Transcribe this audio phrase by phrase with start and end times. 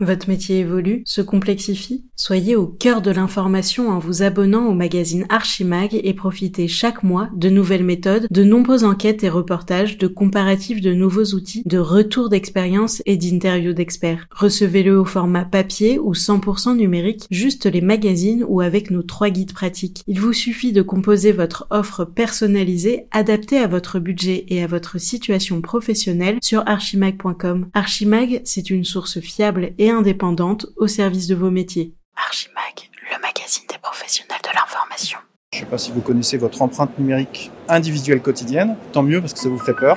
[0.00, 5.26] Votre métier évolue, se complexifie Soyez au cœur de l'information en vous abonnant au magazine
[5.28, 10.80] Archimag et profitez chaque mois de nouvelles méthodes, de nombreuses enquêtes et reportages, de comparatifs
[10.80, 14.26] de nouveaux outils, de retours d'expérience et d'interviews d'experts.
[14.30, 19.52] Recevez-le au format papier ou 100% numérique, juste les magazines ou avec nos trois guides
[19.52, 20.02] pratiques.
[20.06, 24.98] Il vous suffit de composer votre offre personnalisée, adaptée à votre budget et à votre
[24.98, 27.66] situation professionnelle sur archimag.com.
[27.74, 31.94] Archimag, c'est une source fiable et indépendante au service de vos métiers.
[32.16, 35.18] Archimag, le magazine des professionnels de l'information.
[35.52, 39.32] Je ne sais pas si vous connaissez votre empreinte numérique individuelle quotidienne, tant mieux parce
[39.32, 39.96] que ça vous fait peur.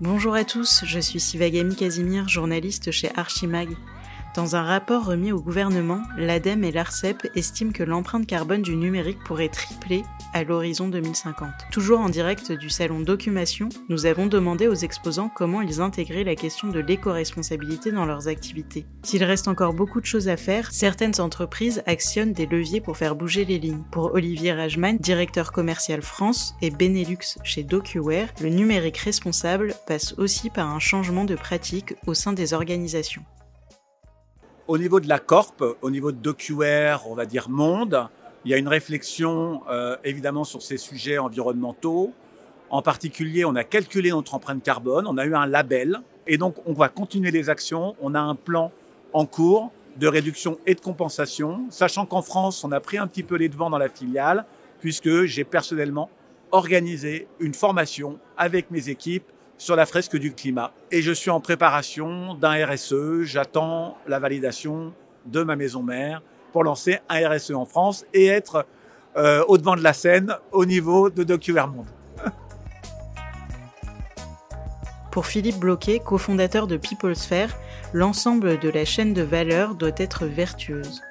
[0.00, 3.70] Bonjour à tous, je suis Sivagami Casimir, journaliste chez Archimag.
[4.34, 9.22] Dans un rapport remis au gouvernement, l'ADEME et l'ARCEP estiment que l'empreinte carbone du numérique
[9.26, 11.50] pourrait tripler à l'horizon 2050.
[11.70, 16.34] Toujours en direct du salon Documation, nous avons demandé aux exposants comment ils intégraient la
[16.34, 18.86] question de l'éco-responsabilité dans leurs activités.
[19.02, 23.14] S'il reste encore beaucoup de choses à faire, certaines entreprises actionnent des leviers pour faire
[23.14, 23.84] bouger les lignes.
[23.90, 30.48] Pour Olivier Rajman, directeur commercial France et Benelux chez DocuWare, le numérique responsable passe aussi
[30.48, 33.22] par un changement de pratique au sein des organisations.
[34.68, 38.08] Au niveau de la Corp, au niveau de DocuWare, on va dire monde,
[38.44, 42.12] il y a une réflexion euh, évidemment sur ces sujets environnementaux.
[42.70, 46.54] En particulier, on a calculé notre empreinte carbone, on a eu un label et donc
[46.64, 47.96] on va continuer les actions.
[48.00, 48.70] On a un plan
[49.12, 53.24] en cours de réduction et de compensation, sachant qu'en France, on a pris un petit
[53.24, 54.46] peu les devants dans la filiale
[54.78, 56.08] puisque j'ai personnellement
[56.52, 59.26] organisé une formation avec mes équipes
[59.62, 60.72] sur la fresque du climat.
[60.90, 63.22] Et je suis en préparation d'un RSE.
[63.22, 64.92] J'attends la validation
[65.24, 66.20] de ma maison mère
[66.50, 68.66] pour lancer un RSE en France et être
[69.16, 71.86] euh, au devant de la scène au niveau de DocuWare Monde.
[75.12, 77.56] Pour Philippe Bloquet, cofondateur de PeopleSphere,
[77.92, 81.02] l'ensemble de la chaîne de valeur doit être vertueuse.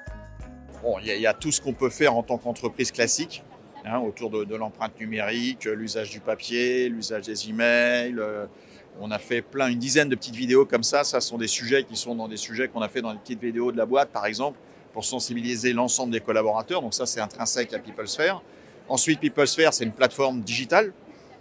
[0.82, 3.44] Bon, il y, y, a tout ce qu'on peut faire en tant qu'entreprise classique,
[3.84, 8.16] hein, autour de, l'empreinte numérique, l'usage du papier, l'usage des emails.
[8.18, 8.46] Euh,
[9.00, 11.04] on a fait plein, une dizaine de petites vidéos comme ça.
[11.04, 13.40] Ça sont des sujets qui sont dans des sujets qu'on a fait dans les petites
[13.40, 14.58] vidéos de la boîte, par exemple,
[14.92, 16.82] pour sensibiliser l'ensemble des collaborateurs.
[16.82, 18.42] Donc ça, c'est intrinsèque à PeopleSphere.
[18.88, 20.92] Ensuite, PeopleSphere, c'est une plateforme digitale.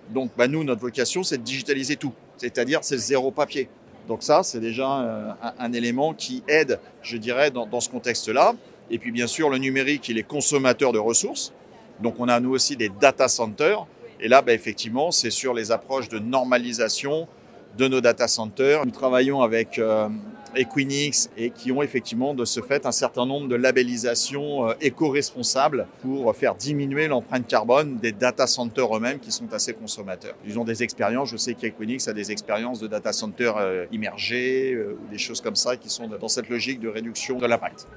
[0.09, 2.13] Donc, bah, nous, notre vocation, c'est de digitaliser tout.
[2.37, 3.69] C'est-à-dire, c'est zéro papier.
[4.07, 8.55] Donc ça, c'est déjà euh, un, élément qui aide, je dirais, dans ce contexte-là.
[8.89, 11.53] Et puis, bien sûr, le numérique, il est consommateur de ressources.
[12.01, 13.85] Donc on a nous aussi des data centers.
[14.19, 17.27] Et là, bah, effectivement, c'est sur les approches de normalisation
[17.77, 18.85] de nos data centers.
[18.85, 20.09] Nous travaillons avec euh,
[20.55, 25.87] Equinix et qui ont effectivement de ce fait un certain nombre de labellisations euh, éco-responsables
[26.01, 30.35] pour faire diminuer l'empreinte carbone des data centers eux-mêmes qui sont assez consommateurs.
[30.45, 34.77] Ils ont des expériences, je sais qu'Equinix a des expériences de data centers euh, immergés
[34.77, 37.87] ou des choses comme ça qui sont dans cette logique de réduction de l'impact.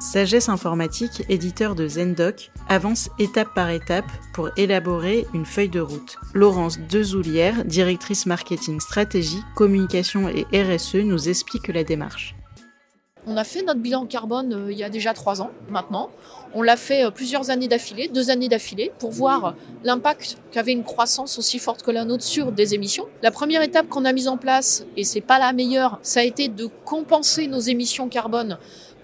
[0.00, 6.18] Sagesse Informatique, éditeur de Zendoc, avance étape par étape pour élaborer une feuille de route.
[6.34, 12.36] Laurence Dezoulière, directrice marketing stratégie, communication et RSE, nous explique la démarche.
[13.26, 16.08] On a fait notre bilan carbone euh, il y a déjà trois ans maintenant.
[16.54, 19.54] On l'a fait euh, plusieurs années d'affilée, deux années d'affilée, pour voir
[19.84, 23.06] l'impact qu'avait une croissance aussi forte que la nôtre sur des émissions.
[23.20, 26.22] La première étape qu'on a mise en place, et c'est pas la meilleure, ça a
[26.22, 28.58] été de compenser nos émissions carbone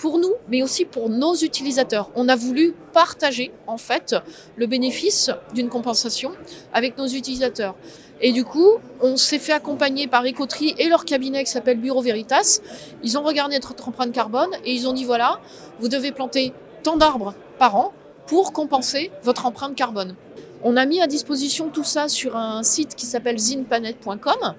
[0.05, 2.11] pour nous, mais aussi pour nos utilisateurs.
[2.15, 4.15] On a voulu partager en fait
[4.55, 6.33] le bénéfice d'une compensation
[6.75, 7.75] avec nos utilisateurs.
[8.21, 8.69] Et du coup,
[9.01, 12.61] on s'est fait accompagner par Ecotri et leur cabinet qui s'appelle Bureau Veritas.
[13.03, 15.41] Ils ont regardé notre empreinte carbone et ils ont dit voilà,
[15.81, 17.95] vous devez planter tant d'arbres par an
[18.27, 20.17] pour compenser votre empreinte carbone.
[20.63, 24.55] On a mis à disposition tout ça sur un site qui s'appelle zinplanet.com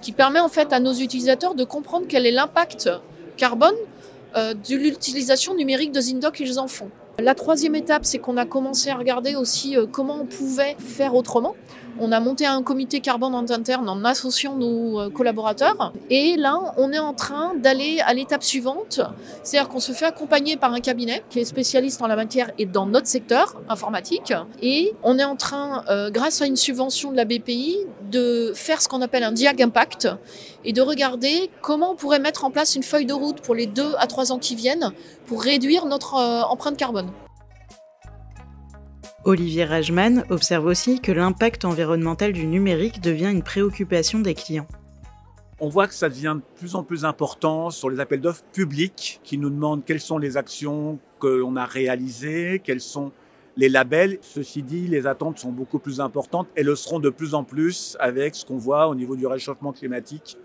[0.00, 2.88] qui permet en fait à nos utilisateurs de comprendre quel est l'impact
[3.36, 3.74] carbone
[4.36, 6.88] de l'utilisation numérique de Zindoc et les enfants.
[7.18, 11.14] La troisième étape, c'est qu'on a commencé à regarder aussi euh, comment on pouvait faire
[11.14, 11.54] autrement.
[11.98, 15.94] On a monté un comité carbone interne en associant nos euh, collaborateurs.
[16.10, 19.00] Et là, on est en train d'aller à l'étape suivante.
[19.42, 22.66] C'est-à-dire qu'on se fait accompagner par un cabinet qui est spécialiste en la matière et
[22.66, 24.34] dans notre secteur informatique.
[24.60, 27.78] Et on est en train, euh, grâce à une subvention de la BPI,
[28.10, 30.08] de faire ce qu'on appelle un diag impact
[30.64, 33.66] et de regarder comment on pourrait mettre en place une feuille de route pour les
[33.66, 34.92] deux à trois ans qui viennent
[35.26, 37.10] pour réduire notre euh, empreinte carbone.
[39.24, 44.68] Olivier Rajman observe aussi que l'impact environnemental du numérique devient une préoccupation des clients.
[45.58, 49.20] On voit que ça devient de plus en plus important sur les appels d'offres publics
[49.24, 53.10] qui nous demandent quelles sont les actions que l'on a réalisées, quelles sont
[53.56, 54.18] les labels.
[54.20, 57.96] Ceci dit, les attentes sont beaucoup plus importantes et le seront de plus en plus
[58.00, 60.36] avec ce qu'on voit au niveau du réchauffement climatique.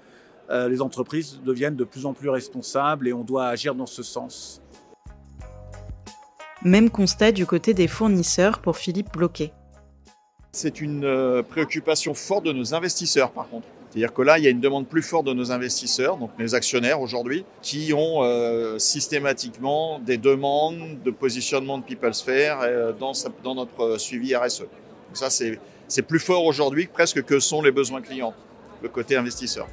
[0.50, 4.04] Euh, les entreprises deviennent de plus en plus responsables et on doit agir dans ce
[4.04, 4.62] sens.
[6.64, 9.52] Même constat du côté des fournisseurs pour Philippe Bloquet.
[10.52, 13.68] C'est une euh, préoccupation forte de nos investisseurs par contre.
[13.92, 16.56] C'est-à-dire que là, il y a une demande plus forte de nos investisseurs, donc les
[16.56, 23.12] actionnaires aujourd'hui, qui ont euh, systématiquement des demandes de positionnement de PeopleSphere euh, dans,
[23.44, 24.62] dans notre suivi RSE.
[24.62, 24.70] Donc
[25.14, 28.34] ça, c'est plus fort aujourd'hui presque que sont les besoins clients,
[28.82, 29.68] le côté investisseur.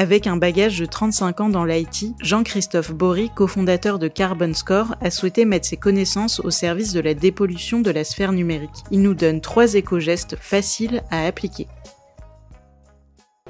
[0.00, 5.10] Avec un bagage de 35 ans dans l'IT, Jean-Christophe Bory, cofondateur de Carbon Score, a
[5.10, 8.70] souhaité mettre ses connaissances au service de la dépollution de la sphère numérique.
[8.92, 11.66] Il nous donne trois éco-gestes faciles à appliquer.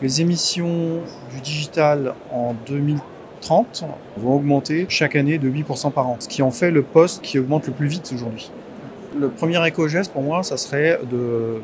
[0.01, 1.01] Les émissions
[1.35, 3.85] du digital en 2030
[4.17, 7.39] vont augmenter chaque année de 8% par an, ce qui en fait le poste qui
[7.39, 8.53] augmente le plus vite aujourd'hui.
[9.19, 11.61] Le premier éco-geste pour moi, ça serait de,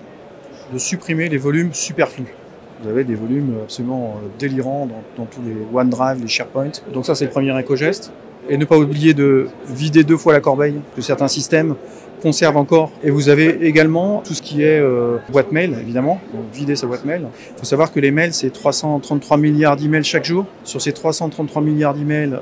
[0.73, 2.35] de supprimer les volumes superflus.
[2.83, 6.73] Vous avez des volumes absolument euh, délirants dans, tous les OneDrive, les SharePoint.
[6.93, 8.13] Donc ça, c'est le premier éco-geste.
[8.49, 11.77] Et ne pas oublier de vider deux fois la corbeille, que certains systèmes
[12.25, 12.91] conservent encore.
[13.05, 16.19] Et vous avez également tout ce qui est euh, boîte mail, évidemment.
[16.55, 17.26] Vider sa boîte mail.
[17.53, 20.47] Il faut savoir que les mails, c'est 333 milliards d'emails chaque jour.
[20.65, 22.32] Sur ces 333 milliards d'emails,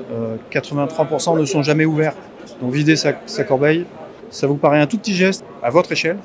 [0.51, 2.15] 83% euh, ne sont jamais ouverts.
[2.61, 3.85] Donc vider sa corbeille,
[4.29, 5.43] ça vous paraît un tout petit geste?
[5.61, 6.17] À votre échelle,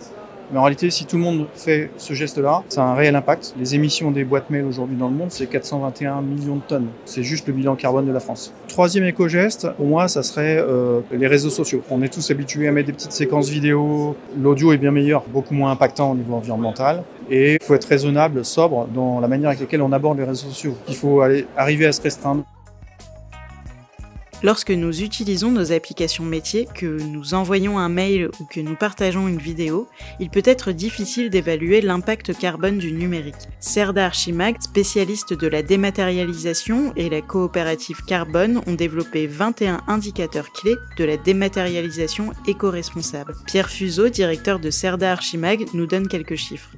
[0.51, 3.55] mais en réalité, si tout le monde fait ce geste-là, ça a un réel impact.
[3.59, 6.89] Les émissions des boîtes mail aujourd'hui dans le monde, c'est 421 millions de tonnes.
[7.05, 8.53] C'est juste le bilan carbone de la France.
[8.69, 11.83] Troisième éco-geste, pour moi, ça serait euh, les réseaux sociaux.
[11.91, 14.17] On est tous habitués à mettre des petites séquences vidéo.
[14.41, 17.03] L'audio est bien meilleur, beaucoup moins impactant au niveau environnemental.
[17.31, 20.49] Et il faut être raisonnable, sobre dans la manière avec laquelle on aborde les réseaux
[20.49, 20.75] sociaux.
[20.89, 21.23] Il faut
[21.57, 22.45] arriver à se restreindre.
[24.45, 29.27] Lorsque nous utilisons nos applications métiers, que nous envoyons un mail ou que nous partageons
[29.27, 29.89] une vidéo,
[30.21, 33.35] il peut être difficile d'évaluer l'impact carbone du numérique.
[33.59, 40.77] Serda Archimag, spécialiste de la dématérialisation et la coopérative Carbone ont développé 21 indicateurs clés
[40.97, 43.35] de la dématérialisation éco-responsable.
[43.45, 46.71] Pierre Fuseau, directeur de Serda Archimag, nous donne quelques chiffres.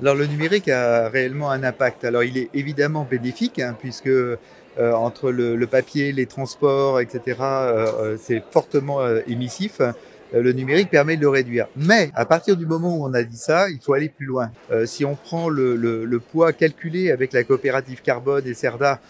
[0.00, 2.04] Alors le numérique a réellement un impact.
[2.04, 4.38] Alors il est évidemment bénéfique hein, puisque euh,
[4.76, 9.80] entre le, papier, les transports, etc., euh, euh, c'est fortement émissif
[10.34, 11.68] le numérique permet de le réduire.
[11.76, 14.50] Mais à partir du moment où on a dit ça, il faut aller plus loin.
[14.84, 19.00] si on prend le, le, poids calculé avec la coopérative Carbone et Cerda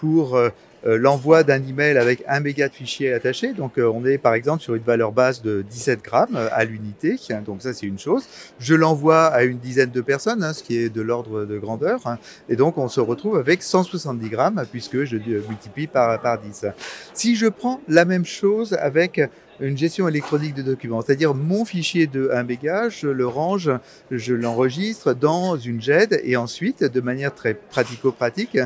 [0.00, 0.48] pour euh,
[0.84, 3.52] l'envoi d'un email avec un méga de fichier attaché.
[3.52, 6.64] Donc euh, on est par exemple sur une valeur base de 17 grammes euh, à
[6.64, 7.16] l'unité.
[7.44, 8.24] Donc ça c'est une chose.
[8.58, 12.00] Je l'envoie à une dizaine de personnes, hein, ce qui est de l'ordre de grandeur.
[12.06, 12.18] Hein.
[12.48, 16.66] et donc on se retrouve avec 170 grammes puisque je multiplie par, par 10.
[17.14, 19.20] Si je prends la même chose avec
[19.60, 21.02] une gestion électronique de documents.
[21.02, 23.70] C'est-à-dire mon fichier de 1 méga, je le range,
[24.10, 28.58] je l'enregistre dans une GED et ensuite, de manière très pratico-pratique,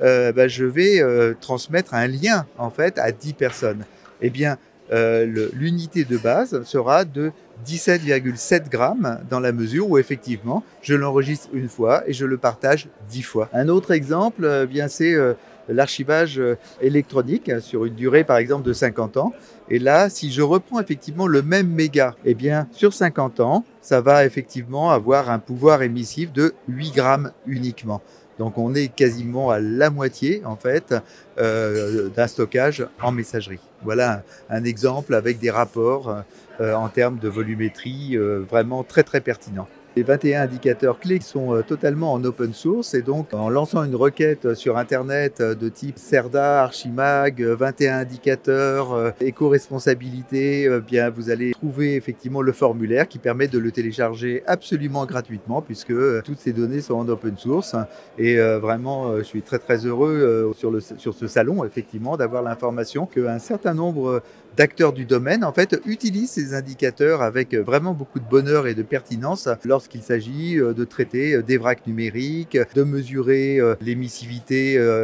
[0.00, 3.84] euh, bah, je vais euh, transmettre un lien en fait à 10 personnes.
[4.20, 4.58] Eh bien,
[4.92, 7.32] euh, l'unité de base sera de
[7.66, 12.88] 17,7 grammes dans la mesure où effectivement je l'enregistre une fois et je le partage
[13.10, 13.48] 10 fois.
[13.52, 15.34] Un autre exemple, euh, bien c'est euh,
[15.68, 16.40] l'archivage
[16.80, 19.32] électronique sur une durée par exemple de 50 ans.
[19.68, 24.00] Et là, si je reprends effectivement le même méga, eh bien, sur 50 ans, ça
[24.00, 28.00] va effectivement avoir un pouvoir émissif de 8 grammes uniquement.
[28.38, 30.94] Donc on est quasiment à la moitié en fait
[31.38, 33.60] euh, d'un stockage en messagerie.
[33.82, 36.22] Voilà un, exemple avec des rapports
[36.60, 39.68] euh, en termes de volumétrie euh, vraiment très très pertinents.
[39.98, 43.96] Les 21 indicateurs clés sont euh, totalement en open source et donc en lançant une
[43.96, 51.50] requête sur Internet euh, de type CERDA, Archimag, 21 euh, indicateurs, éco-responsabilité, bien vous allez
[51.50, 56.80] trouver effectivement le formulaire qui permet de le télécharger absolument gratuitement puisque toutes ces données
[56.80, 57.74] sont en open source
[58.18, 63.06] et vraiment je suis très très heureux sur, le, sur ce salon effectivement d'avoir l'information
[63.06, 64.22] qu'un certain nombre
[64.56, 68.82] d'acteurs du domaine en fait utilisent ces indicateurs avec vraiment beaucoup de bonheur et de
[68.82, 69.48] pertinence
[69.88, 74.48] lorsqu'il s'agit euh, de traiter euh, des vracs numériques, de mesurer euh, l'émissivité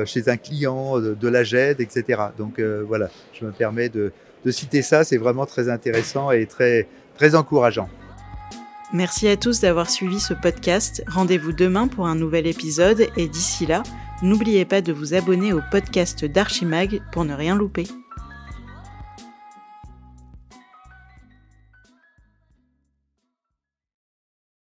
[0.05, 2.23] chez un client, de la GED, etc.
[2.39, 4.13] Donc voilà, je me permets de,
[4.45, 6.87] de citer ça, c'est vraiment très intéressant et très,
[7.17, 7.89] très encourageant.
[8.93, 11.03] Merci à tous d'avoir suivi ce podcast.
[11.07, 13.83] Rendez-vous demain pour un nouvel épisode et d'ici là,
[14.23, 17.87] n'oubliez pas de vous abonner au podcast d'Archimag pour ne rien louper.